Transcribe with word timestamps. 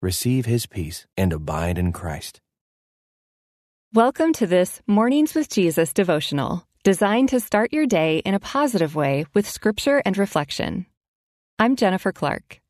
receive 0.00 0.46
his 0.46 0.66
peace 0.66 1.06
and 1.16 1.32
abide 1.32 1.78
in 1.78 1.92
Christ. 1.92 2.40
Welcome 3.92 4.32
to 4.34 4.46
this 4.46 4.80
Mornings 4.86 5.34
with 5.34 5.48
Jesus 5.48 5.92
devotional, 5.92 6.64
designed 6.84 7.30
to 7.30 7.40
start 7.40 7.72
your 7.72 7.86
day 7.86 8.18
in 8.18 8.34
a 8.34 8.40
positive 8.40 8.94
way 8.94 9.24
with 9.34 9.48
scripture 9.48 10.00
and 10.04 10.16
reflection. 10.16 10.86
I'm 11.58 11.74
Jennifer 11.74 12.12
Clark. 12.12 12.60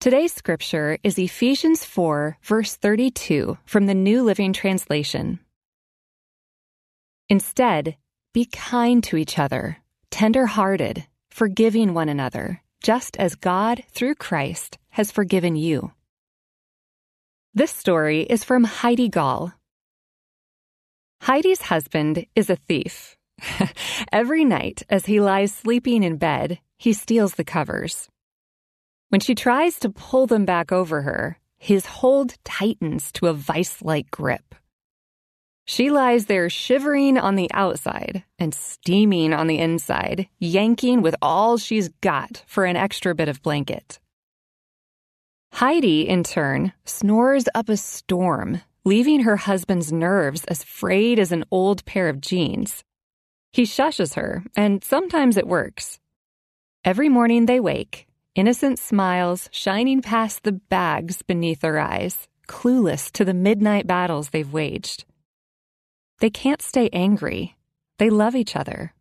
Today's 0.00 0.34
scripture 0.34 0.98
is 1.04 1.16
Ephesians 1.16 1.84
4, 1.84 2.38
verse 2.42 2.74
32 2.74 3.56
from 3.64 3.86
the 3.86 3.94
New 3.94 4.24
Living 4.24 4.52
Translation. 4.52 5.38
Instead, 7.28 7.96
be 8.34 8.46
kind 8.46 9.04
to 9.04 9.16
each 9.16 9.38
other, 9.38 9.76
tender 10.10 10.46
hearted, 10.46 11.06
forgiving 11.30 11.94
one 11.94 12.08
another, 12.08 12.62
just 12.82 13.16
as 13.18 13.36
God, 13.36 13.84
through 13.92 14.16
Christ, 14.16 14.78
has 14.92 15.10
forgiven 15.10 15.56
you. 15.56 15.92
This 17.54 17.70
story 17.70 18.22
is 18.22 18.44
from 18.44 18.64
Heidi 18.64 19.08
Gaul. 19.08 19.52
Heidi's 21.20 21.62
husband 21.62 22.26
is 22.34 22.48
a 22.48 22.56
thief. 22.56 23.16
Every 24.12 24.44
night, 24.44 24.82
as 24.88 25.06
he 25.06 25.20
lies 25.20 25.52
sleeping 25.52 26.02
in 26.02 26.16
bed, 26.16 26.58
he 26.78 26.92
steals 26.92 27.34
the 27.34 27.44
covers. 27.44 28.08
When 29.08 29.20
she 29.20 29.34
tries 29.34 29.78
to 29.80 29.90
pull 29.90 30.26
them 30.26 30.44
back 30.44 30.72
over 30.72 31.02
her, 31.02 31.38
his 31.58 31.86
hold 31.86 32.34
tightens 32.44 33.12
to 33.12 33.28
a 33.28 33.34
vice 33.34 33.82
like 33.82 34.10
grip. 34.10 34.54
She 35.64 35.90
lies 35.90 36.26
there 36.26 36.50
shivering 36.50 37.16
on 37.18 37.36
the 37.36 37.50
outside 37.54 38.24
and 38.38 38.52
steaming 38.52 39.32
on 39.32 39.46
the 39.46 39.58
inside, 39.58 40.28
yanking 40.40 41.02
with 41.02 41.14
all 41.22 41.56
she's 41.56 41.88
got 42.00 42.42
for 42.46 42.64
an 42.64 42.76
extra 42.76 43.14
bit 43.14 43.28
of 43.28 43.42
blanket. 43.42 44.00
Heidi, 45.52 46.08
in 46.08 46.24
turn, 46.24 46.72
snores 46.86 47.44
up 47.54 47.68
a 47.68 47.76
storm, 47.76 48.62
leaving 48.84 49.20
her 49.20 49.36
husband's 49.36 49.92
nerves 49.92 50.44
as 50.46 50.64
frayed 50.64 51.18
as 51.18 51.30
an 51.30 51.44
old 51.50 51.84
pair 51.84 52.08
of 52.08 52.22
jeans. 52.22 52.82
He 53.52 53.64
shushes 53.64 54.14
her, 54.14 54.42
and 54.56 54.82
sometimes 54.82 55.36
it 55.36 55.46
works. 55.46 56.00
Every 56.84 57.10
morning 57.10 57.44
they 57.44 57.60
wake, 57.60 58.06
innocent 58.34 58.78
smiles 58.78 59.50
shining 59.52 60.00
past 60.00 60.42
the 60.42 60.52
bags 60.52 61.20
beneath 61.22 61.60
their 61.60 61.78
eyes, 61.78 62.28
clueless 62.48 63.12
to 63.12 63.24
the 63.24 63.34
midnight 63.34 63.86
battles 63.86 64.30
they've 64.30 64.52
waged. 64.52 65.04
They 66.20 66.30
can't 66.30 66.62
stay 66.62 66.88
angry. 66.94 67.56
They 67.98 68.08
love 68.08 68.34
each 68.34 68.56
other. 68.56 68.94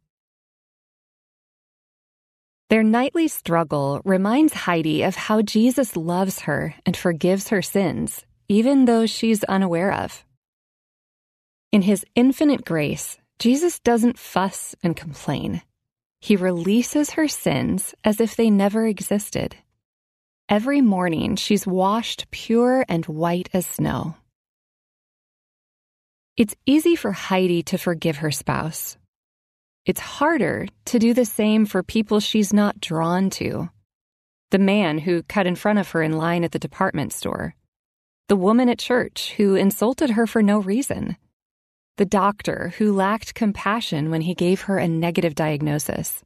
Their 2.72 2.84
nightly 2.84 3.28
struggle 3.28 4.00
reminds 4.06 4.54
Heidi 4.54 5.04
of 5.04 5.18
how 5.18 5.42
Jesus 5.42 5.98
loves 5.98 6.40
her 6.48 6.74
and 6.86 6.96
forgives 6.96 7.50
her 7.50 7.62
sins, 7.62 8.26
even 8.48 8.86
those 8.86 9.10
she's 9.10 9.44
unaware 9.44 9.92
of. 9.92 10.24
In 11.74 11.82
his 11.82 12.06
infinite 12.16 12.64
grace, 12.64 13.18
Jesus 13.40 13.82
doesn't 13.82 14.18
fuss 14.18 14.74
and 14.82 14.96
complain. 14.96 15.62
He 16.22 16.38
releases 16.38 17.10
her 17.10 17.28
sins 17.28 17.94
as 18.06 18.22
if 18.22 18.38
they 18.38 18.50
never 18.50 18.88
existed. 18.88 19.58
Every 20.48 20.80
morning, 20.80 21.36
she's 21.36 21.68
washed 21.68 22.32
pure 22.32 22.86
and 22.88 23.06
white 23.06 23.50
as 23.52 23.66
snow. 23.66 24.16
It's 26.38 26.56
easy 26.66 26.96
for 26.96 27.12
Heidi 27.12 27.64
to 27.64 27.78
forgive 27.78 28.20
her 28.20 28.32
spouse. 28.32 28.96
It's 29.84 30.00
harder 30.00 30.68
to 30.86 31.00
do 31.00 31.14
the 31.14 31.26
same 31.26 31.66
for 31.66 31.82
people 31.82 32.20
she's 32.20 32.54
not 32.54 32.80
drawn 32.80 33.32
to. 33.32 33.70
The 34.52 34.60
man 34.60 35.00
who 35.00 35.24
cut 35.24 35.48
in 35.48 35.56
front 35.56 35.80
of 35.80 35.90
her 35.92 36.04
in 36.04 36.14
line 36.14 36.44
at 36.44 36.52
the 36.52 36.60
department 36.60 37.14
store. 37.14 37.56
The 38.28 38.36
woman 38.36 38.70
at 38.70 38.78
church 38.78 39.34
who 39.38 39.56
insulted 39.56 40.12
her 40.12 40.28
for 40.28 40.44
no 40.44 40.60
reason. 40.60 41.18
The 41.98 42.06
doctor 42.06 42.74
who 42.78 42.94
lacked 42.94 43.34
compassion 43.34 44.12
when 44.12 44.22
he 44.22 44.36
gave 44.36 44.62
her 44.62 44.78
a 44.78 44.88
negative 44.88 45.34
diagnosis. 45.34 46.24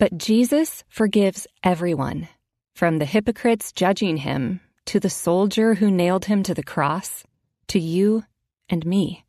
But 0.00 0.18
Jesus 0.18 0.82
forgives 0.88 1.46
everyone, 1.62 2.28
from 2.74 2.98
the 2.98 3.04
hypocrites 3.04 3.70
judging 3.70 4.16
him 4.16 4.60
to 4.86 4.98
the 4.98 5.10
soldier 5.10 5.74
who 5.74 5.90
nailed 5.90 6.24
him 6.24 6.42
to 6.42 6.54
the 6.54 6.64
cross 6.64 7.22
to 7.68 7.78
you 7.78 8.24
and 8.68 8.84
me. 8.84 9.24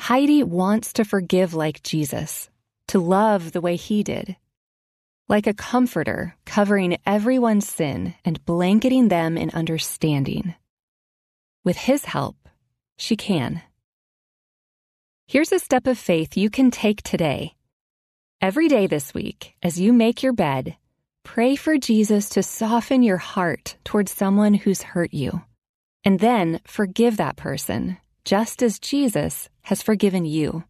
Heidi 0.00 0.42
wants 0.42 0.94
to 0.94 1.04
forgive 1.04 1.52
like 1.52 1.82
Jesus, 1.82 2.48
to 2.88 2.98
love 2.98 3.52
the 3.52 3.60
way 3.60 3.76
he 3.76 4.02
did. 4.02 4.34
Like 5.28 5.46
a 5.46 5.52
comforter 5.52 6.34
covering 6.46 6.96
everyone's 7.04 7.68
sin 7.68 8.14
and 8.24 8.42
blanketing 8.46 9.08
them 9.08 9.36
in 9.36 9.50
understanding. 9.50 10.54
With 11.64 11.76
his 11.76 12.06
help, 12.06 12.48
she 12.96 13.14
can. 13.14 13.60
Here's 15.26 15.52
a 15.52 15.58
step 15.58 15.86
of 15.86 15.98
faith 15.98 16.34
you 16.34 16.48
can 16.48 16.70
take 16.70 17.02
today. 17.02 17.54
Every 18.40 18.68
day 18.68 18.86
this 18.86 19.12
week, 19.12 19.54
as 19.62 19.78
you 19.78 19.92
make 19.92 20.22
your 20.22 20.32
bed, 20.32 20.76
pray 21.24 21.56
for 21.56 21.76
Jesus 21.76 22.30
to 22.30 22.42
soften 22.42 23.02
your 23.02 23.18
heart 23.18 23.76
towards 23.84 24.12
someone 24.12 24.54
who's 24.54 24.80
hurt 24.80 25.12
you 25.12 25.42
and 26.06 26.18
then 26.18 26.58
forgive 26.66 27.18
that 27.18 27.36
person, 27.36 27.98
just 28.24 28.62
as 28.62 28.78
Jesus 28.78 29.48
has 29.62 29.82
forgiven 29.82 30.24
you. 30.24 30.64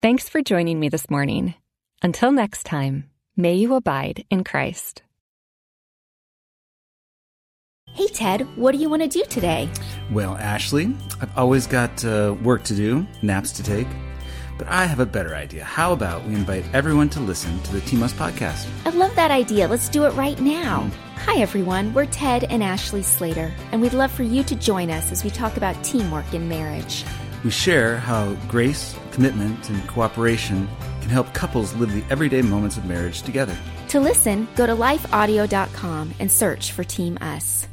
Thanks 0.00 0.28
for 0.28 0.42
joining 0.42 0.80
me 0.80 0.88
this 0.88 1.08
morning. 1.08 1.54
Until 2.02 2.32
next 2.32 2.64
time, 2.64 3.10
may 3.36 3.54
you 3.54 3.74
abide 3.74 4.24
in 4.30 4.42
Christ. 4.42 5.02
Hey, 7.94 8.06
Ted, 8.08 8.48
what 8.56 8.72
do 8.72 8.78
you 8.78 8.88
want 8.88 9.02
to 9.02 9.08
do 9.08 9.22
today? 9.28 9.68
Well, 10.10 10.36
Ashley, 10.38 10.94
I've 11.20 11.36
always 11.36 11.66
got 11.66 12.04
uh, 12.04 12.34
work 12.42 12.64
to 12.64 12.74
do, 12.74 13.06
naps 13.20 13.52
to 13.52 13.62
take. 13.62 13.86
But 14.62 14.70
I 14.70 14.84
have 14.84 15.00
a 15.00 15.06
better 15.06 15.34
idea. 15.34 15.64
How 15.64 15.92
about 15.92 16.24
we 16.24 16.36
invite 16.36 16.64
everyone 16.72 17.08
to 17.10 17.20
listen 17.20 17.60
to 17.62 17.72
the 17.72 17.80
Team 17.80 18.00
Us 18.00 18.12
podcast? 18.12 18.68
I 18.86 18.90
love 18.90 19.12
that 19.16 19.32
idea. 19.32 19.66
Let's 19.66 19.88
do 19.88 20.04
it 20.04 20.10
right 20.10 20.40
now. 20.40 20.82
Mm. 20.82 20.92
Hi, 21.16 21.40
everyone. 21.40 21.92
We're 21.92 22.06
Ted 22.06 22.44
and 22.44 22.62
Ashley 22.62 23.02
Slater, 23.02 23.50
and 23.72 23.82
we'd 23.82 23.92
love 23.92 24.12
for 24.12 24.22
you 24.22 24.44
to 24.44 24.54
join 24.54 24.88
us 24.88 25.10
as 25.10 25.24
we 25.24 25.30
talk 25.30 25.56
about 25.56 25.82
teamwork 25.82 26.32
in 26.32 26.48
marriage. 26.48 27.04
We 27.42 27.50
share 27.50 27.96
how 27.96 28.34
grace, 28.46 28.94
commitment, 29.10 29.68
and 29.68 29.84
cooperation 29.88 30.68
can 31.00 31.10
help 31.10 31.34
couples 31.34 31.74
live 31.74 31.92
the 31.92 32.04
everyday 32.08 32.42
moments 32.42 32.76
of 32.76 32.84
marriage 32.84 33.22
together. 33.22 33.56
To 33.88 33.98
listen, 33.98 34.46
go 34.54 34.64
to 34.64 34.76
lifeaudio.com 34.76 36.14
and 36.20 36.30
search 36.30 36.70
for 36.70 36.84
Team 36.84 37.18
Us. 37.20 37.66